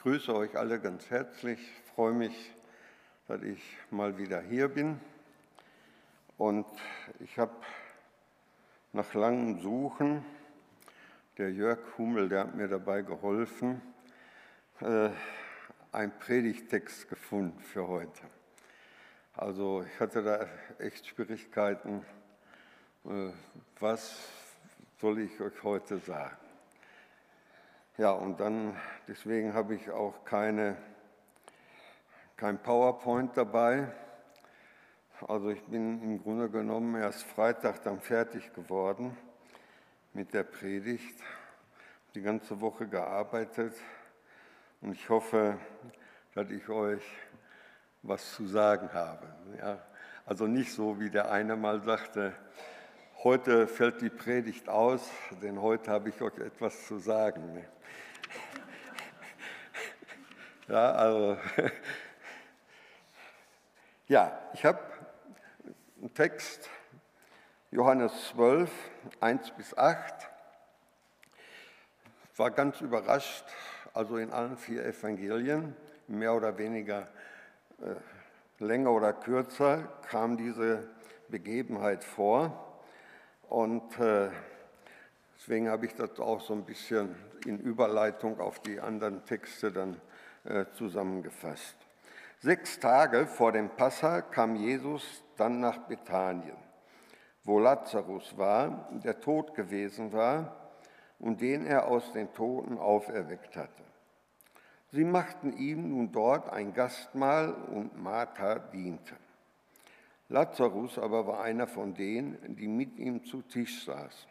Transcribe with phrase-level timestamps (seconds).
[0.00, 1.60] Ich grüße euch alle ganz herzlich,
[1.94, 2.54] freue mich,
[3.28, 3.60] dass ich
[3.90, 4.98] mal wieder hier bin.
[6.38, 6.64] Und
[7.18, 7.52] ich habe
[8.94, 10.24] nach langem Suchen,
[11.36, 13.82] der Jörg Hummel, der hat mir dabei geholfen,
[14.80, 15.10] äh,
[15.92, 18.22] einen Predigtext gefunden für heute.
[19.34, 20.48] Also ich hatte da
[20.82, 22.06] echt Schwierigkeiten,
[23.04, 23.32] äh,
[23.78, 24.16] was
[24.98, 26.49] soll ich euch heute sagen.
[28.00, 28.74] Ja, und dann,
[29.08, 30.74] deswegen habe ich auch keine,
[32.34, 33.92] kein PowerPoint dabei.
[35.28, 39.14] Also ich bin im Grunde genommen erst Freitag dann fertig geworden
[40.14, 41.20] mit der Predigt,
[42.14, 43.74] die ganze Woche gearbeitet
[44.80, 45.58] und ich hoffe,
[46.34, 47.04] dass ich euch
[48.00, 49.26] was zu sagen habe.
[49.58, 49.78] Ja,
[50.24, 52.32] also nicht so, wie der eine mal sagte,
[53.22, 55.10] heute fällt die Predigt aus,
[55.42, 57.62] denn heute habe ich euch etwas zu sagen.
[60.66, 61.36] Ja, also,
[64.08, 64.78] ja, ich habe
[66.00, 66.70] einen Text,
[67.70, 68.70] Johannes 12,
[69.20, 70.30] 1 bis 8.
[72.36, 73.44] War ganz überrascht,
[73.92, 75.76] also in allen vier Evangelien,
[76.06, 77.08] mehr oder weniger
[77.82, 80.88] äh, länger oder kürzer, kam diese
[81.28, 82.69] Begebenheit vor.
[83.50, 84.30] Und äh,
[85.36, 90.00] deswegen habe ich das auch so ein bisschen in Überleitung auf die anderen Texte dann
[90.44, 91.74] äh, zusammengefasst.
[92.38, 96.56] Sechs Tage vor dem Passa kam Jesus dann nach Bethanien,
[97.42, 100.70] wo Lazarus war, der tot gewesen war
[101.18, 103.82] und den er aus den Toten auferweckt hatte.
[104.92, 109.16] Sie machten ihm nun dort ein Gastmahl und Martha diente.
[110.30, 114.30] Lazarus aber war einer von denen, die mit ihm zu Tisch saßen.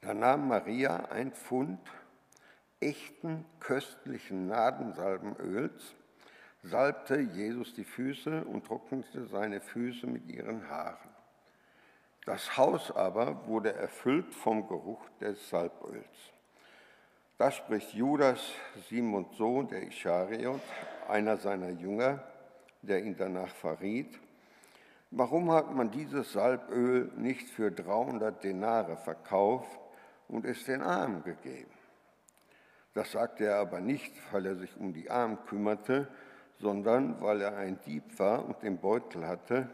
[0.00, 1.80] Da nahm Maria ein Pfund
[2.80, 5.94] echten, köstlichen Nadensalbenöls,
[6.64, 11.10] salbte Jesus die Füße und trocknete seine Füße mit ihren Haaren.
[12.24, 16.32] Das Haus aber wurde erfüllt vom Geruch des Salböls.
[17.38, 18.40] Da spricht Judas,
[18.88, 20.60] Simons Sohn, der Ischariot,
[21.08, 22.22] einer seiner Jünger,
[22.82, 24.18] der ihn danach verriet.
[25.14, 29.78] Warum hat man dieses Salböl nicht für 300 Denare verkauft
[30.26, 31.70] und es den Armen gegeben?
[32.94, 36.08] Das sagte er aber nicht, weil er sich um die Armen kümmerte,
[36.60, 39.68] sondern weil er ein Dieb war und den Beutel hatte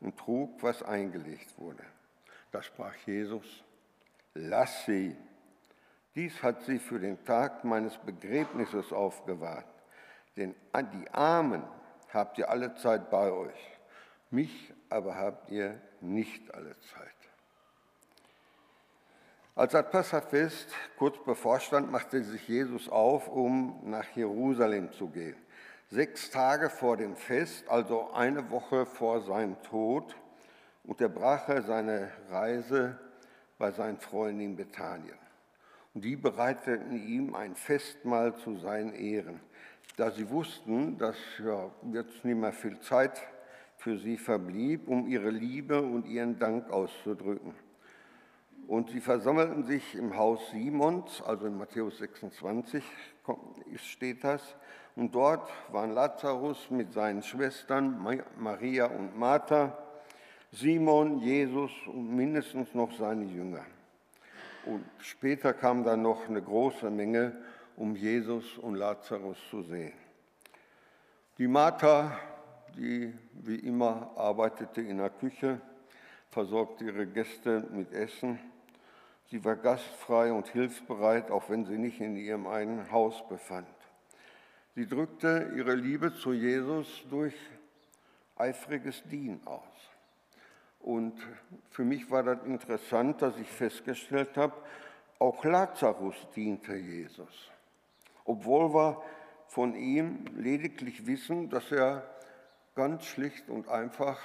[0.00, 1.84] und trug, was eingelegt wurde.
[2.50, 3.62] Da sprach Jesus,
[4.34, 5.16] lass sie.
[6.16, 9.66] Dies hat sie für den Tag meines Begräbnisses aufgewahrt.
[10.36, 11.62] Denn die Armen
[12.12, 13.78] habt ihr alle Zeit bei euch,
[14.32, 17.08] mich aber habt ihr nicht alle Zeit.
[19.54, 25.36] Als das Passafest kurz bevorstand, machte sich Jesus auf, um nach Jerusalem zu gehen.
[25.90, 30.14] Sechs Tage vor dem Fest, also eine Woche vor seinem Tod,
[30.84, 32.98] unterbrach er seine Reise
[33.58, 35.18] bei seinen Freunden in Bethanien.
[35.94, 39.40] Und die bereiteten ihm ein Festmahl zu seinen Ehren,
[39.96, 43.20] da sie wussten, dass ja, jetzt nicht mehr viel Zeit
[43.80, 47.54] für sie verblieb, um ihre Liebe und ihren Dank auszudrücken.
[48.66, 52.84] Und sie versammelten sich im Haus Simons, also in Matthäus 26
[53.76, 54.54] steht das.
[54.96, 59.78] Und dort waren Lazarus mit seinen Schwestern Maria und Martha,
[60.52, 63.64] Simon, Jesus und mindestens noch seine Jünger.
[64.66, 67.34] Und später kam dann noch eine große Menge,
[67.76, 69.94] um Jesus und Lazarus zu sehen.
[71.38, 72.18] Die Martha,
[72.76, 75.60] die wie immer arbeitete in der Küche,
[76.30, 78.38] versorgte ihre Gäste mit Essen
[79.30, 83.68] Sie war gastfrei und hilfsbereit, auch wenn sie nicht in ihrem eigenen Haus befand.
[84.74, 87.34] Sie drückte ihre Liebe zu Jesus durch
[88.34, 89.62] eifriges Dienen aus.
[90.80, 91.14] Und
[91.70, 94.54] für mich war das interessant, dass ich festgestellt habe,
[95.20, 97.50] auch Lazarus diente Jesus.
[98.24, 99.00] Obwohl wir
[99.46, 102.02] von ihm lediglich wissen, dass er
[102.74, 104.18] ganz schlicht und einfach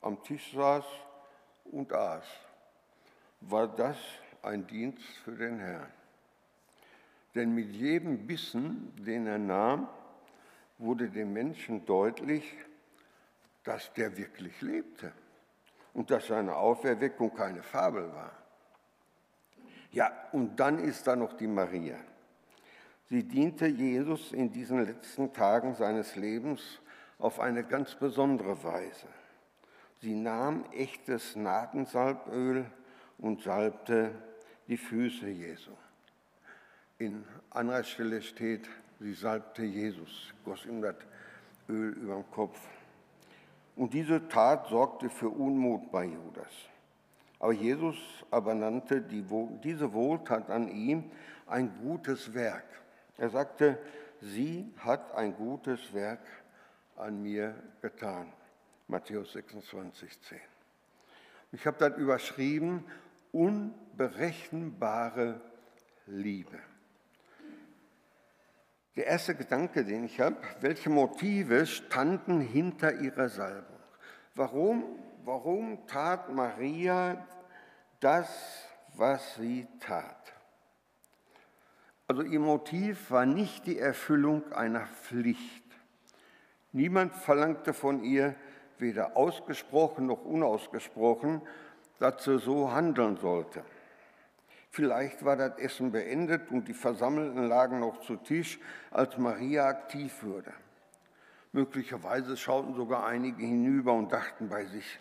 [0.00, 0.84] am Tisch saß
[1.64, 2.24] und aß
[3.40, 3.96] war das
[4.42, 5.92] ein Dienst für den Herrn.
[7.34, 9.88] Denn mit jedem Bissen, den er nahm,
[10.78, 12.44] wurde dem Menschen deutlich,
[13.64, 15.12] dass der wirklich lebte
[15.92, 18.32] und dass seine Auferweckung keine Fabel war.
[19.90, 21.96] Ja, und dann ist da noch die Maria.
[23.08, 26.80] Sie diente Jesus in diesen letzten Tagen seines Lebens
[27.18, 29.06] auf eine ganz besondere Weise.
[30.00, 32.66] Sie nahm echtes Nadensalböl
[33.18, 34.10] und salbte
[34.68, 35.72] die Füße Jesu.
[36.98, 38.68] In anderer Stelle steht,
[39.00, 40.96] sie salbte Jesus, goss ihm das
[41.68, 42.58] Öl über den Kopf.
[43.76, 46.52] Und diese Tat sorgte für Unmut bei Judas.
[47.38, 47.96] Aber Jesus
[48.30, 49.24] aber nannte die,
[49.62, 51.10] diese Wohltat an ihm
[51.46, 52.64] ein gutes Werk.
[53.18, 53.78] Er sagte,
[54.20, 56.20] sie hat ein gutes Werk
[56.96, 58.32] an mir getan.
[58.88, 60.40] Matthäus 26, 10.
[61.52, 62.84] Ich habe das überschrieben,
[63.32, 65.40] unberechenbare
[66.06, 66.58] Liebe.
[68.96, 73.76] Der erste Gedanke, den ich habe, welche Motive standen hinter ihrer Salbung?
[74.34, 77.26] Warum, warum tat Maria
[78.00, 78.64] das,
[78.94, 80.32] was sie tat?
[82.08, 85.65] Also ihr Motiv war nicht die Erfüllung einer Pflicht.
[86.76, 88.34] Niemand verlangte von ihr,
[88.76, 91.40] weder ausgesprochen noch unausgesprochen,
[91.98, 93.64] dass sie so handeln sollte.
[94.72, 100.22] Vielleicht war das Essen beendet und die Versammelten lagen noch zu Tisch, als Maria aktiv
[100.22, 100.52] wurde.
[101.52, 105.00] Möglicherweise schauten sogar einige hinüber und dachten bei sich,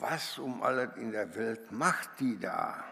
[0.00, 2.82] was um alles in der Welt macht die da?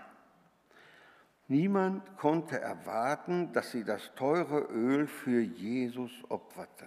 [1.48, 6.86] Niemand konnte erwarten, dass sie das teure Öl für Jesus opferte.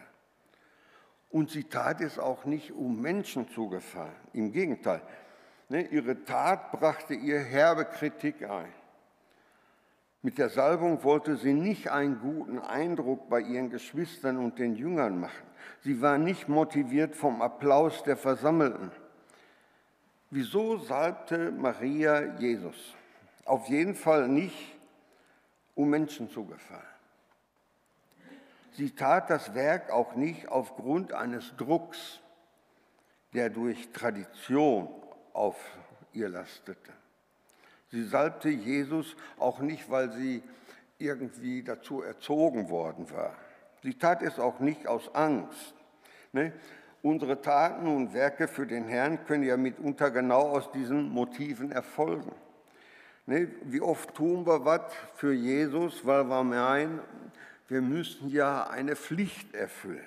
[1.34, 4.16] Und sie tat es auch nicht, um Menschen zu gefallen.
[4.34, 5.02] Im Gegenteil,
[5.68, 8.72] ne, ihre Tat brachte ihr herbe Kritik ein.
[10.22, 15.20] Mit der Salbung wollte sie nicht einen guten Eindruck bei ihren Geschwistern und den Jüngern
[15.20, 15.48] machen.
[15.82, 18.92] Sie war nicht motiviert vom Applaus der Versammelten.
[20.30, 22.94] Wieso salbte Maria Jesus?
[23.46, 24.78] Auf jeden Fall nicht,
[25.74, 26.93] um Menschen zu gefallen.
[28.74, 32.20] Sie tat das Werk auch nicht aufgrund eines Drucks,
[33.34, 34.90] der durch Tradition
[35.34, 35.58] auf
[36.12, 36.92] ihr lastete.
[37.92, 40.42] Sie salbte Jesus auch nicht, weil sie
[40.98, 43.36] irgendwie dazu erzogen worden war.
[43.84, 45.76] Sie tat es auch nicht aus Angst.
[46.32, 46.54] Ne?
[47.04, 52.32] Unsere Taten und Werke für den Herrn können ja mitunter genau aus diesen Motiven erfolgen.
[53.26, 53.50] Ne?
[53.64, 54.82] Wie oft tun wir was
[55.16, 57.00] für Jesus, weil wir meinen,
[57.74, 60.06] wir müssen ja eine Pflicht erfüllen,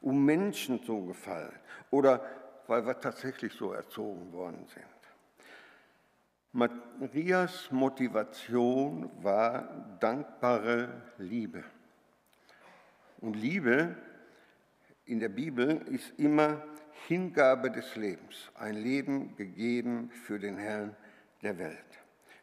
[0.00, 1.52] um Menschen zu gefallen
[1.90, 2.24] oder
[2.66, 4.86] weil wir tatsächlich so erzogen worden sind.
[6.98, 11.62] Marias Motivation war dankbare Liebe.
[13.18, 13.94] Und Liebe
[15.04, 16.62] in der Bibel ist immer
[17.06, 20.96] Hingabe des Lebens, ein Leben gegeben für den Herrn
[21.42, 21.84] der Welt.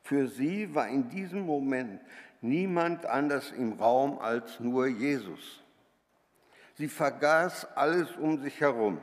[0.04, 2.00] Für sie war in diesem Moment
[2.42, 5.64] niemand anders im Raum als nur Jesus.
[6.76, 9.00] Sie vergaß alles um sich herum.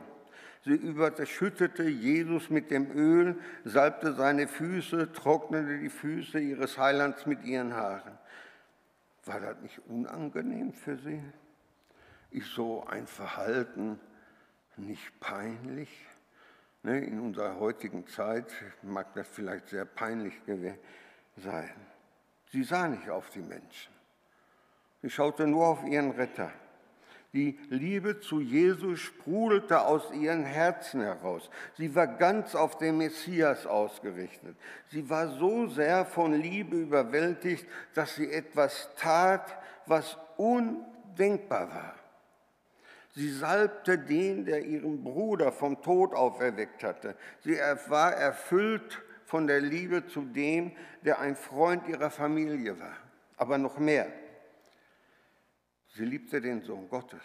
[0.64, 7.44] Sie überschüttete Jesus mit dem Öl, salbte seine Füße, trocknete die Füße ihres Heilands mit
[7.44, 8.18] ihren Haaren.
[9.24, 11.22] War das nicht unangenehm für sie?
[12.30, 14.00] Ist so ein Verhalten
[14.76, 15.88] nicht peinlich?
[16.82, 18.52] Ne, in unserer heutigen Zeit
[18.82, 20.34] mag das vielleicht sehr peinlich
[21.36, 21.70] sein.
[22.52, 23.92] Sie sah nicht auf die Menschen.
[25.02, 26.50] Sie schaute nur auf ihren Retter.
[27.34, 31.50] Die Liebe zu Jesus sprudelte aus ihren Herzen heraus.
[31.76, 34.56] Sie war ganz auf den Messias ausgerichtet.
[34.90, 41.94] Sie war so sehr von Liebe überwältigt, dass sie etwas tat, was undenkbar war.
[43.14, 47.14] Sie salbte den, der ihren Bruder vom Tod auferweckt hatte.
[47.40, 47.58] Sie
[47.88, 52.96] war erfüllt von der Liebe zu dem, der ein Freund ihrer Familie war.
[53.36, 54.10] Aber noch mehr.
[55.94, 57.20] Sie liebte den Sohn Gottes.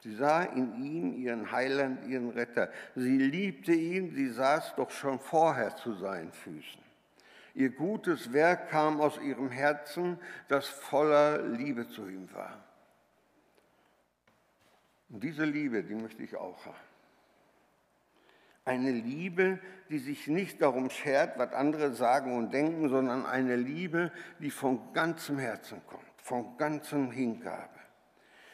[0.00, 2.68] Sie sah in ihm ihren Heiland, ihren Retter.
[2.96, 6.82] Sie liebte ihn, sie saß doch schon vorher zu seinen Füßen.
[7.54, 12.58] Ihr gutes Werk kam aus ihrem Herzen, das voller Liebe zu ihm war.
[15.10, 16.91] Und diese Liebe, die möchte ich auch haben.
[18.64, 19.58] Eine Liebe,
[19.90, 24.92] die sich nicht darum schert, was andere sagen und denken, sondern eine Liebe, die von
[24.92, 27.68] ganzem Herzen kommt von ganzem Hingabe.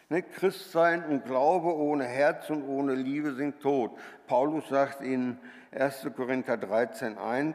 [0.09, 3.93] Ne, Christsein und Glaube ohne Herz und ohne Liebe sind tot.
[4.27, 5.39] Paulus sagt in
[5.71, 6.09] 1.
[6.17, 7.55] Korinther 13,1,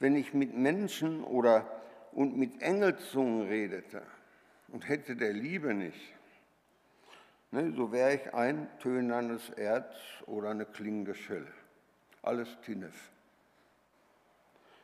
[0.00, 1.66] wenn ich mit Menschen oder
[2.10, 4.02] und mit Engelszungen redete
[4.68, 6.14] und hätte der Liebe nicht,
[7.52, 9.94] ne, so wäre ich ein tönendes Erz
[10.26, 11.52] oder eine klingende Schelle.
[12.22, 12.94] Alles Tinef.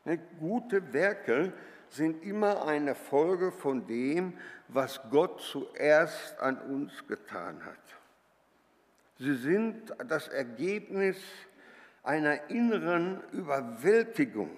[0.05, 1.53] Ne, gute Werke
[1.91, 4.35] sind immer eine Folge von dem,
[4.69, 7.77] was Gott zuerst an uns getan hat.
[9.19, 11.17] Sie sind das Ergebnis
[12.05, 14.51] einer inneren Überwältigung,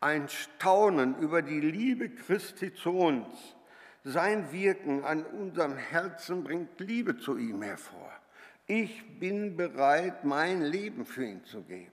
[0.00, 3.56] ein Staunen über die Liebe Christi zu uns.
[4.04, 8.10] Sein Wirken an unserem Herzen bringt Liebe zu ihm hervor.
[8.66, 11.92] Ich bin bereit, mein Leben für ihn zu geben.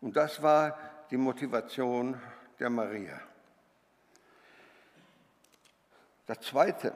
[0.00, 0.78] Und das war
[1.10, 2.20] die Motivation
[2.58, 3.20] der Maria.
[6.26, 6.94] Das Zweite,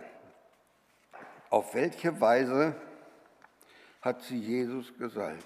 [1.50, 2.74] auf welche Weise
[4.00, 5.44] hat sie Jesus gesalbt?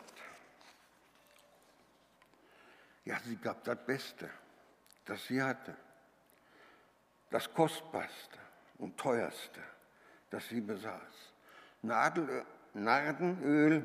[3.05, 4.29] Ja, sie gab das Beste,
[5.07, 5.75] das sie hatte,
[7.31, 8.39] das Kostbarste
[8.79, 9.61] und Teuerste,
[10.31, 11.33] das sie besaß.
[11.83, 12.45] Nadel,
[12.75, 13.85] Nardenöl,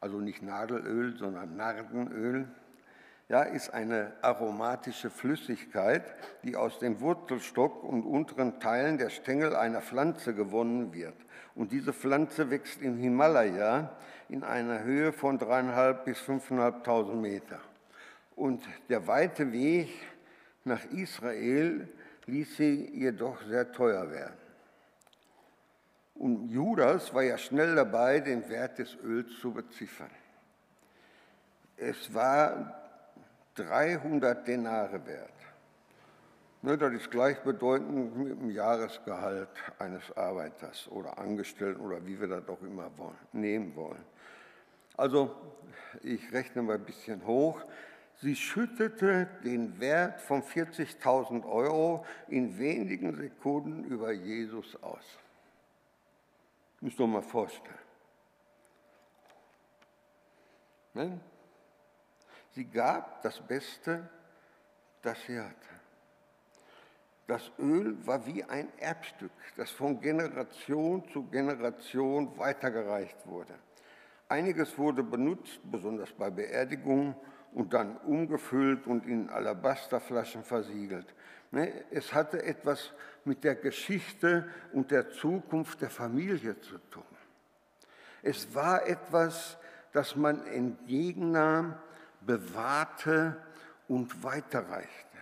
[0.00, 2.48] also nicht Nadelöl, sondern Nardenöl,
[3.28, 6.02] ja, ist eine aromatische Flüssigkeit,
[6.44, 11.16] die aus dem Wurzelstock und unteren Teilen der Stängel einer Pflanze gewonnen wird.
[11.54, 13.94] Und diese Pflanze wächst im Himalaya
[14.30, 17.60] in einer Höhe von dreieinhalb bis fünfeinhalbtausend Meter.
[18.34, 19.90] Und der weite Weg
[20.64, 21.86] nach Israel
[22.28, 24.36] ließ sie jedoch sehr teuer werden.
[26.14, 30.10] Und Judas war ja schnell dabei, den Wert des Öls zu beziffern.
[31.76, 32.74] Es war
[33.54, 35.32] 300 Denare wert.
[36.60, 42.48] Ne, das ist gleichbedeutend mit dem Jahresgehalt eines Arbeiters oder Angestellten oder wie wir das
[42.48, 42.90] auch immer
[43.32, 44.04] nehmen wollen.
[44.96, 45.36] Also
[46.02, 47.62] ich rechne mal ein bisschen hoch.
[48.20, 55.04] Sie schüttete den Wert von 40.000 Euro in wenigen Sekunden über Jesus aus.
[56.80, 57.78] Müsst ihr mal vorstellen.
[62.54, 64.08] Sie gab das Beste,
[65.02, 65.54] das sie hatte.
[67.28, 73.54] Das Öl war wie ein Erbstück, das von Generation zu Generation weitergereicht wurde.
[74.28, 77.14] Einiges wurde benutzt, besonders bei Beerdigungen,
[77.58, 81.12] und dann umgefüllt und in Alabasterflaschen versiegelt.
[81.50, 82.92] Ne, es hatte etwas
[83.24, 87.02] mit der Geschichte und der Zukunft der Familie zu tun.
[88.22, 89.58] Es war etwas,
[89.92, 91.74] das man entgegennahm,
[92.20, 93.36] bewahrte
[93.88, 95.18] und weiterreichte.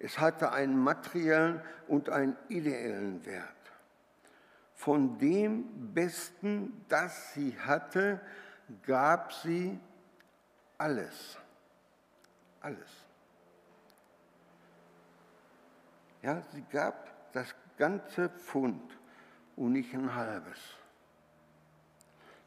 [0.00, 3.46] Es hatte einen materiellen und einen ideellen Wert.
[4.74, 8.20] Von dem Besten, das sie hatte,
[8.82, 9.78] gab sie
[10.78, 11.38] alles
[12.66, 13.06] alles.
[16.22, 18.82] Ja, sie gab das ganze Pfund
[19.54, 20.58] und nicht ein halbes.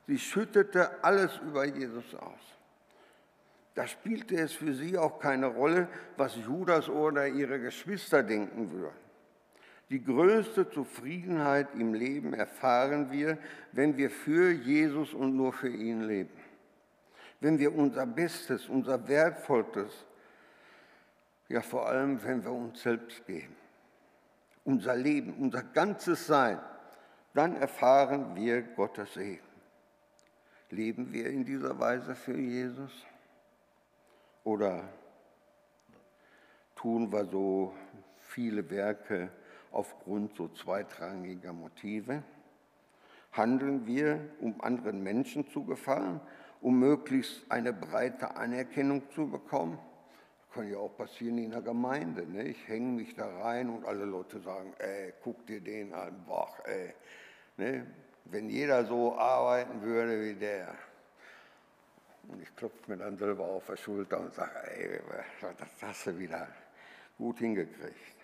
[0.07, 2.41] Sie schüttete alles über Jesus aus.
[3.75, 8.97] Da spielte es für sie auch keine Rolle, was Judas oder ihre Geschwister denken würden.
[9.89, 13.37] Die größte Zufriedenheit im Leben erfahren wir,
[13.71, 16.37] wenn wir für Jesus und nur für ihn leben.
[17.39, 20.05] Wenn wir unser Bestes, unser Wertvollstes
[21.49, 23.55] ja, vor allem, wenn wir uns selbst geben,
[24.63, 26.59] unser Leben, unser ganzes Sein,
[27.33, 29.43] dann erfahren wir Gottes Segen.
[30.69, 32.91] Leben wir in dieser Weise für Jesus?
[34.43, 34.87] Oder
[36.75, 37.73] tun wir so
[38.19, 39.29] viele Werke
[39.71, 42.21] aufgrund so zweitrangiger Motive?
[43.31, 46.19] Handeln wir, um anderen Menschen zu gefallen,
[46.61, 49.79] um möglichst eine breite Anerkennung zu bekommen?
[50.53, 52.25] Kann ja auch passieren in der Gemeinde.
[52.25, 52.43] Ne?
[52.47, 56.51] Ich hänge mich da rein und alle Leute sagen, ey, guck dir den an, boah,
[56.65, 56.93] ey.
[57.57, 57.85] Ne?
[58.25, 60.75] Wenn jeder so arbeiten würde wie der.
[62.27, 64.99] Und ich klopfe mir dann selber auf die Schulter und sage, ey,
[65.57, 66.47] das hast du wieder
[67.17, 68.15] gut hingekriegt.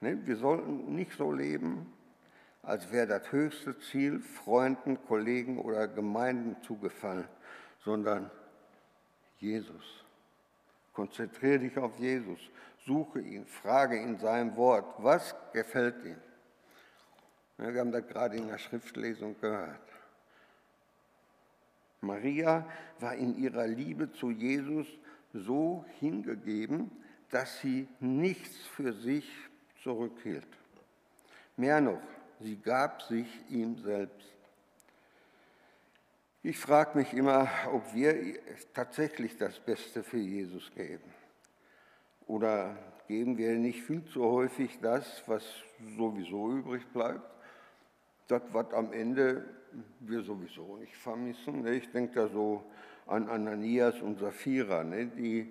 [0.00, 0.26] Ne?
[0.26, 1.92] Wir sollten nicht so leben,
[2.62, 7.28] als wäre das höchste Ziel, Freunden, Kollegen oder Gemeinden zugefallen,
[7.84, 8.30] sondern
[9.38, 10.04] Jesus.
[10.98, 12.40] Konzentriere dich auf Jesus,
[12.84, 16.16] suche ihn, frage in seinem Wort, was gefällt ihm.
[17.56, 19.78] Wir haben das gerade in der Schriftlesung gehört.
[22.00, 22.66] Maria
[22.98, 24.88] war in ihrer Liebe zu Jesus
[25.32, 26.90] so hingegeben,
[27.30, 29.30] dass sie nichts für sich
[29.84, 30.48] zurückhielt.
[31.56, 32.02] Mehr noch,
[32.40, 34.32] sie gab sich ihm selbst.
[36.48, 38.38] Ich frage mich immer, ob wir
[38.72, 41.04] tatsächlich das Beste für Jesus geben.
[42.26, 42.74] Oder
[43.06, 45.44] geben wir nicht viel zu häufig das, was
[45.98, 47.20] sowieso übrig bleibt?
[48.28, 49.44] Das, was am Ende
[50.00, 51.64] wir sowieso nicht vermissen.
[51.64, 51.74] Ne?
[51.74, 52.64] Ich denke da so
[53.06, 54.84] an Ananias und Sapphira.
[54.84, 55.04] Ne?
[55.04, 55.50] Die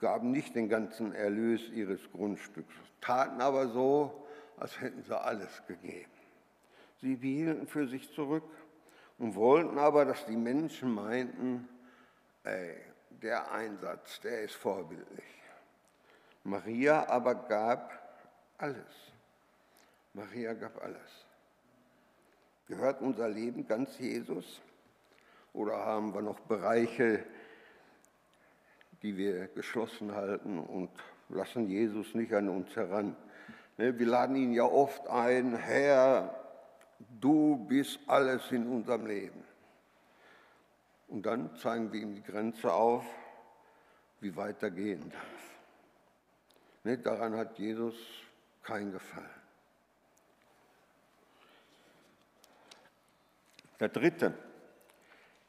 [0.00, 4.26] gaben nicht den ganzen Erlös ihres Grundstücks, taten aber so,
[4.58, 6.10] als hätten sie alles gegeben.
[7.00, 8.44] Sie behielten für sich zurück
[9.18, 11.68] und wollten aber, dass die Menschen meinten,
[12.44, 12.74] ey,
[13.22, 15.24] der Einsatz, der ist vorbildlich.
[16.44, 17.92] Maria aber gab
[18.58, 19.12] alles.
[20.12, 21.26] Maria gab alles.
[22.68, 24.60] Gehört unser Leben ganz Jesus?
[25.52, 27.24] Oder haben wir noch Bereiche,
[29.02, 30.90] die wir geschlossen halten und
[31.28, 33.16] lassen Jesus nicht an uns heran?
[33.78, 36.45] Ne, wir laden ihn ja oft ein, Herr,
[36.98, 39.44] du bist alles in unserem Leben.
[41.08, 43.04] Und dann zeigen wir ihm die Grenze auf,
[44.20, 45.46] wie weit er gehen darf.
[46.84, 47.94] Ne, daran hat Jesus
[48.62, 49.28] keinen Gefallen.
[53.78, 54.34] Der dritte.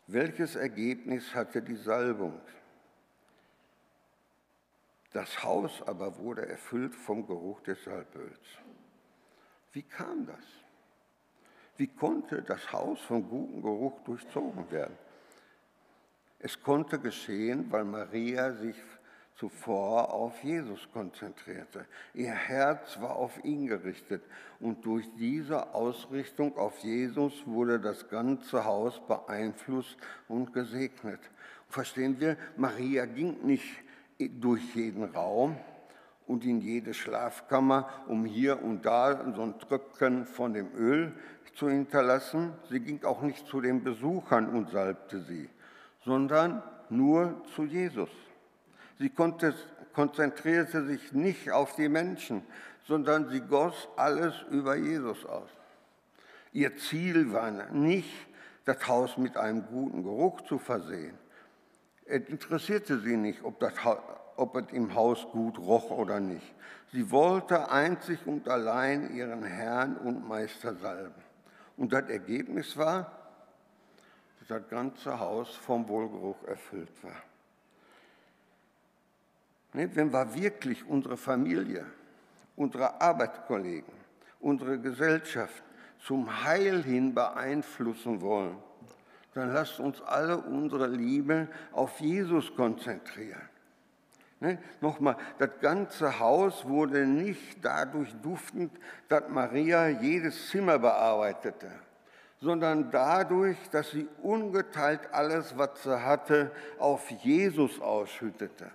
[0.08, 2.39] Welches Ergebnis hatte die Salbung?
[5.12, 8.39] Das Haus aber wurde erfüllt vom Geruch des Salböls.
[9.72, 10.44] Wie kam das?
[11.77, 14.98] Wie konnte das Haus vom guten Geruch durchzogen werden?
[16.39, 18.75] Es konnte geschehen, weil Maria sich
[19.36, 21.86] zuvor auf Jesus konzentrierte.
[22.13, 24.24] Ihr Herz war auf ihn gerichtet
[24.60, 31.19] und durch diese Ausrichtung auf Jesus wurde das ganze Haus beeinflusst und gesegnet.
[31.69, 33.84] Verstehen wir, Maria ging nicht
[34.17, 35.57] durch jeden Raum
[36.27, 41.13] und in jede Schlafkammer, um hier und da so ein Tröpfchen von dem Öl
[41.55, 42.53] zu hinterlassen.
[42.69, 45.50] Sie ging auch nicht zu den Besuchern und salbte sie,
[46.05, 48.10] sondern nur zu Jesus.
[49.00, 49.10] Sie
[49.93, 52.43] konzentrierte sich nicht auf die Menschen,
[52.88, 55.50] sondern sie goss alles über Jesus aus.
[56.51, 58.27] Ihr Ziel war nicht,
[58.65, 61.17] das Haus mit einem guten Geruch zu versehen.
[62.05, 63.74] Es interessierte sie nicht, ob, das,
[64.38, 66.53] ob es im Haus gut roch oder nicht.
[66.91, 71.22] Sie wollte einzig und allein ihren Herrn und Meister salben.
[71.75, 73.12] Und das Ergebnis war,
[74.39, 77.22] dass das ganze Haus vom Wohlgeruch erfüllt war.
[79.74, 81.86] Wenn wir wirklich unsere Familie,
[82.56, 83.94] unsere Arbeitskollegen,
[84.39, 85.63] unsere Gesellschaft
[86.00, 88.58] zum Heil hin beeinflussen wollen,
[89.33, 93.50] dann lasst uns alle unsere Liebe auf Jesus konzentrieren.
[94.39, 94.59] Ne?
[94.81, 98.71] Nochmal, das ganze Haus wurde nicht dadurch duftend,
[99.07, 101.71] dass Maria jedes Zimmer bearbeitete,
[102.39, 108.69] sondern dadurch, dass sie ungeteilt alles, was sie hatte, auf Jesus ausschüttete.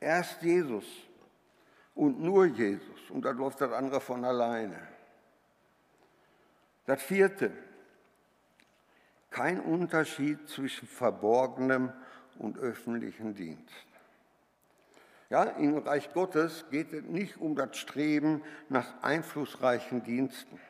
[0.00, 0.84] Erst Jesus
[1.94, 4.86] und nur Jesus und dann läuft das andere von alleine.
[6.84, 7.52] Das vierte,
[9.30, 11.90] kein Unterschied zwischen verborgenem
[12.38, 13.93] und öffentlichem Dienst.
[15.34, 20.60] Ja, Im Reich Gottes geht es nicht um das Streben nach einflussreichen Diensten.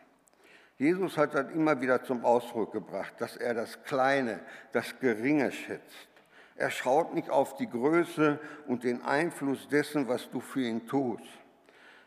[0.78, 4.40] Jesus hat das immer wieder zum Ausdruck gebracht, dass er das Kleine,
[4.72, 6.08] das Geringe schätzt.
[6.56, 11.28] Er schaut nicht auf die Größe und den Einfluss dessen, was du für ihn tust.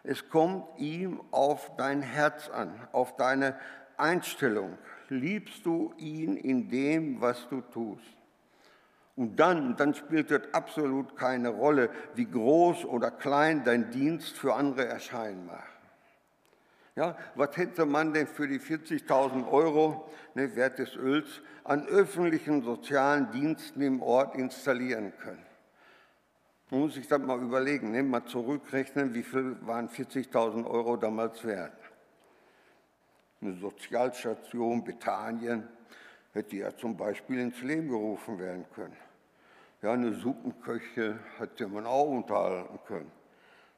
[0.01, 3.55] Es kommt ihm auf dein Herz an, auf deine
[3.97, 4.79] Einstellung.
[5.09, 8.16] Liebst du ihn in dem, was du tust?
[9.17, 14.53] Und dann, dann spielt es absolut keine Rolle, wie groß oder klein dein Dienst für
[14.53, 15.67] andere erscheinen mag.
[16.95, 22.61] Ja, was hätte man denn für die 40.000 Euro ne, Wert des Öls an öffentlichen
[22.61, 25.45] sozialen Diensten im Ort installieren können?
[26.69, 31.43] Man muss sich das mal überlegen, ne, mal zurückrechnen, wie viel waren 40.000 Euro damals
[31.43, 31.77] wert.
[33.41, 35.67] Eine Sozialstation Bethanien
[36.37, 38.95] hätte ja zum Beispiel ins Leben gerufen werden können.
[39.81, 43.11] Ja, eine Suppenköche hätte man auch unterhalten können.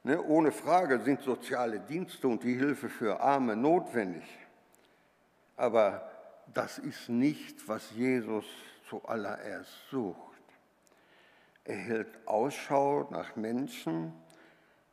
[0.02, 4.24] Ne, ohne Frage sind soziale Dienste und die Hilfe für Arme notwendig.
[5.56, 6.10] Aber
[6.54, 8.46] das ist nicht, was Jesus
[8.88, 10.16] zuallererst sucht.
[11.64, 14.14] Er hält Ausschau nach Menschen,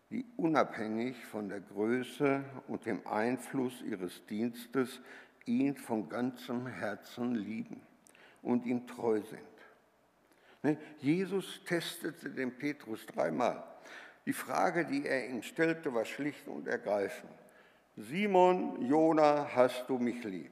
[0.10, 5.02] die unabhängig von der Größe und dem Einfluss ihres Dienstes
[5.48, 7.82] ihn von ganzem Herzen lieben
[8.42, 9.42] und ihm treu sind.
[10.64, 13.64] Ne, Jesus testete den Petrus dreimal.
[14.26, 17.32] Die Frage, die er ihm stellte, war schlicht und ergreifend.
[17.96, 20.52] Simon, Jona, hast du mich lieb?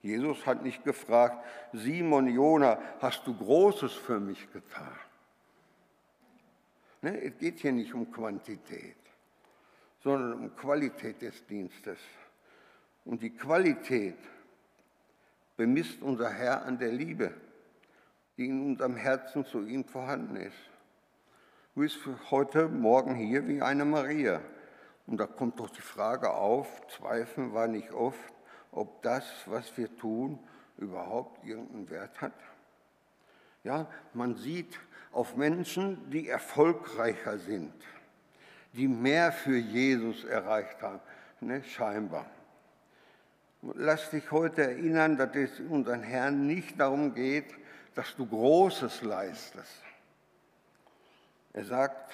[0.00, 4.98] Jesus hat nicht gefragt, Simon, Jona, hast du Großes für mich getan?
[7.02, 8.96] Ne, es geht hier nicht um Quantität,
[10.02, 11.98] sondern um Qualität des Dienstes.
[13.04, 14.18] Und die Qualität
[15.56, 17.32] bemisst unser Herr an der Liebe,
[18.36, 20.56] die in unserem Herzen zu ihm vorhanden ist.
[21.74, 21.98] Du bist
[22.30, 24.40] heute Morgen hier wie eine Maria.
[25.06, 28.32] Und da kommt doch die Frage auf, zweifeln wir nicht oft,
[28.70, 30.38] ob das, was wir tun,
[30.78, 32.32] überhaupt irgendeinen Wert hat?
[33.64, 34.78] Ja, man sieht
[35.12, 37.72] auf Menschen, die erfolgreicher sind,
[38.72, 41.00] die mehr für Jesus erreicht haben,
[41.40, 42.26] ne, scheinbar.
[43.62, 47.54] Lass dich heute erinnern, dass es unseren Herrn nicht darum geht,
[47.94, 49.82] dass du Großes leistest.
[51.52, 52.12] Er sagt,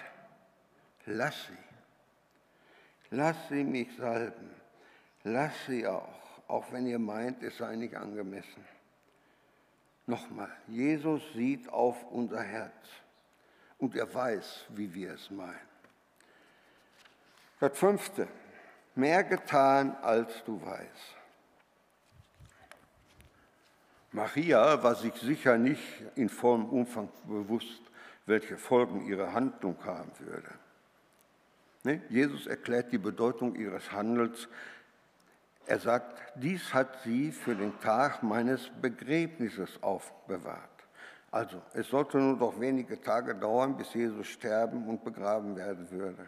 [1.06, 1.56] lass sie,
[3.11, 4.50] lass sie mich salben,
[5.24, 8.64] lass sie auch, auch wenn ihr meint, es sei nicht angemessen.
[10.06, 12.72] Nochmal, Jesus sieht auf unser Herz
[13.78, 15.68] und er weiß, wie wir es meinen.
[17.61, 18.28] Das fünfte,
[18.94, 21.17] mehr getan, als du weißt.
[24.12, 25.82] Maria war sich sicher nicht
[26.14, 27.82] in vollem Umfang bewusst,
[28.26, 30.50] welche Folgen ihre Handlung haben würde.
[31.84, 32.02] Ne?
[32.08, 34.48] Jesus erklärt die Bedeutung ihres Handels
[35.68, 40.62] er sagt, dies hat sie für den Tag meines Begräbnisses aufbewahrt.
[41.30, 46.26] Also, es sollte nur noch wenige Tage dauern, bis Jesus sterben und begraben werden würde.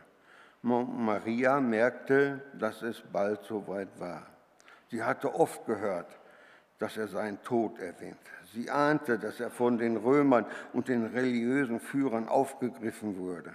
[0.61, 4.27] Maria merkte, dass es bald soweit war.
[4.91, 6.20] Sie hatte oft gehört,
[6.81, 8.17] dass er seinen Tod erwähnt.
[8.53, 13.55] Sie ahnte, dass er von den Römern und den religiösen Führern aufgegriffen wurde.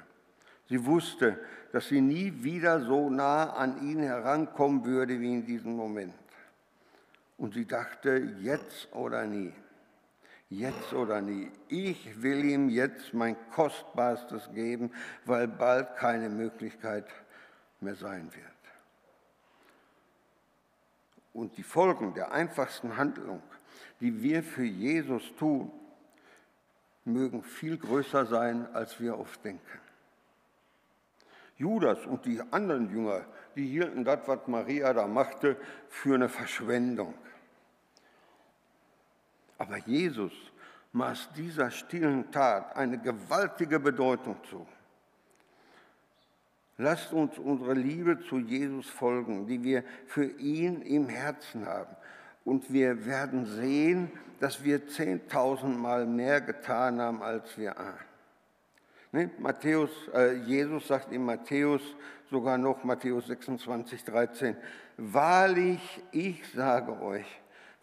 [0.69, 1.37] Sie wusste,
[1.73, 6.13] dass sie nie wieder so nah an ihn herankommen würde wie in diesem Moment.
[7.37, 9.51] Und sie dachte, jetzt oder nie,
[10.49, 11.51] jetzt oder nie.
[11.67, 14.91] Ich will ihm jetzt mein Kostbarstes geben,
[15.25, 17.05] weil bald keine Möglichkeit
[17.81, 18.54] mehr sein wird.
[21.35, 23.43] Und die Folgen der einfachsten Handlung,
[23.99, 25.69] die wir für Jesus tun,
[27.03, 29.79] mögen viel größer sein, als wir oft denken.
[31.57, 33.25] Judas und die anderen Jünger,
[33.57, 35.57] die hielten das, was Maria da machte,
[35.89, 37.13] für eine Verschwendung.
[39.57, 40.31] Aber Jesus
[40.93, 44.65] maß dieser stillen Tat eine gewaltige Bedeutung zu.
[46.77, 51.95] Lasst uns unsere Liebe zu Jesus folgen, die wir für ihn im Herzen haben.
[52.43, 58.05] Und wir werden sehen, dass wir zehntausendmal mehr getan haben, als wir ahnen.
[59.13, 59.31] Ne?
[59.39, 61.81] Matthäus, äh, Jesus sagt in Matthäus
[62.29, 64.57] sogar noch, Matthäus 26, 13,
[64.97, 67.25] Wahrlich, ich sage euch,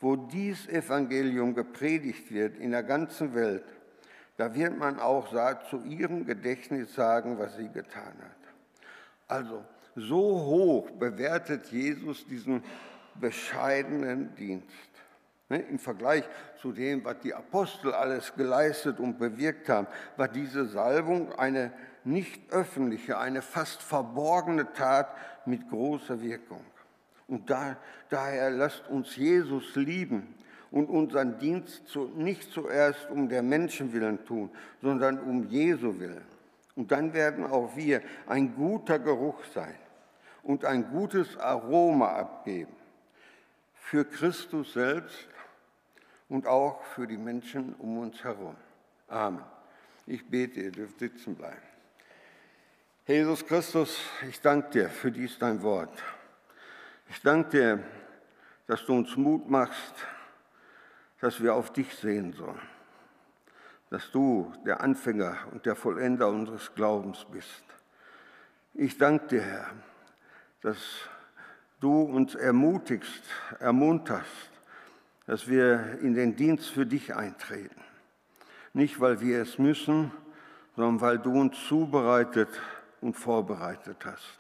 [0.00, 3.64] wo dies Evangelium gepredigt wird in der ganzen Welt,
[4.36, 5.28] da wird man auch
[5.70, 8.41] zu ihrem Gedächtnis sagen, was sie getan hat.
[9.32, 9.64] Also,
[9.96, 12.62] so hoch bewertet Jesus diesen
[13.14, 14.68] bescheidenen Dienst.
[15.48, 16.24] Ne, Im Vergleich
[16.60, 19.86] zu dem, was die Apostel alles geleistet und bewirkt haben,
[20.18, 21.72] war diese Salbung eine
[22.04, 25.08] nicht öffentliche, eine fast verborgene Tat
[25.46, 26.64] mit großer Wirkung.
[27.26, 27.78] Und da,
[28.10, 30.34] daher lasst uns Jesus lieben
[30.70, 34.50] und unseren Dienst zu, nicht zuerst um der Menschen willen tun,
[34.82, 36.31] sondern um Jesu willen.
[36.74, 39.74] Und dann werden auch wir ein guter Geruch sein
[40.42, 42.74] und ein gutes Aroma abgeben
[43.74, 45.28] für Christus selbst
[46.28, 48.56] und auch für die Menschen um uns herum.
[49.08, 49.44] Amen.
[50.06, 51.60] Ich bete, ihr dürft sitzen bleiben.
[53.06, 56.02] Jesus Christus, ich danke dir für dies dein Wort.
[57.10, 57.82] Ich danke dir,
[58.66, 59.94] dass du uns Mut machst,
[61.20, 62.71] dass wir auf dich sehen sollen.
[63.92, 67.62] Dass du der Anfänger und der Vollender unseres Glaubens bist.
[68.72, 69.70] Ich danke dir, Herr,
[70.62, 70.78] dass
[71.78, 73.22] du uns ermutigst,
[73.60, 74.50] ermunterst,
[75.26, 77.82] dass wir in den Dienst für dich eintreten.
[78.72, 80.10] Nicht, weil wir es müssen,
[80.74, 82.48] sondern weil du uns zubereitet
[83.02, 84.38] und vorbereitet hast.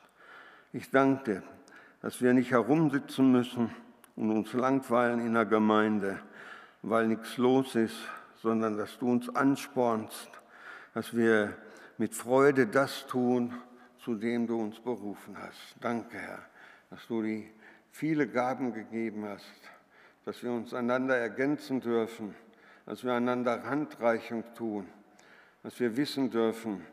[0.72, 1.42] Ich danke dir,
[2.00, 3.68] dass wir nicht herumsitzen müssen
[4.16, 6.20] und uns langweilen in der Gemeinde,
[6.80, 7.98] weil nichts los ist,
[8.42, 10.28] sondern dass du uns anspornst,
[10.94, 11.56] dass wir
[11.96, 13.54] mit Freude das tun,
[13.98, 15.76] zu dem du uns berufen hast.
[15.80, 16.42] Danke, Herr,
[16.90, 17.48] dass du die
[17.92, 19.72] viele Gaben gegeben hast
[20.24, 22.34] dass wir uns einander ergänzen dürfen,
[22.86, 24.86] dass wir einander Handreichung tun,
[25.62, 26.84] dass wir wissen dürfen,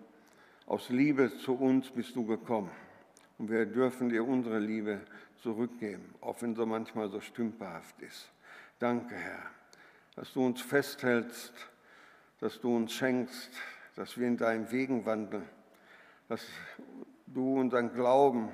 [0.65, 2.71] aus Liebe zu uns bist du gekommen.
[3.37, 5.01] Und wir dürfen dir unsere Liebe
[5.41, 8.29] zurückgeben, auch wenn sie manchmal so stümperhaft ist.
[8.77, 9.43] Danke, Herr,
[10.19, 11.53] dass du uns festhältst,
[12.41, 13.51] dass du uns schenkst,
[13.95, 15.47] dass wir in deinen Wegen wandeln,
[16.27, 16.45] dass
[17.25, 18.49] du unseren Glauben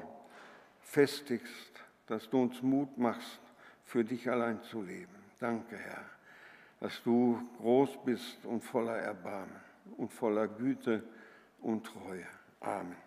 [0.81, 1.71] festigst,
[2.05, 3.39] dass du uns Mut machst,
[3.83, 5.15] für dich allein zu leben.
[5.39, 6.05] Danke, Herr,
[6.81, 9.59] dass du groß bist und voller Erbarmen
[9.97, 11.03] und voller Güte
[11.61, 12.27] und Treue.
[12.59, 13.04] Amen.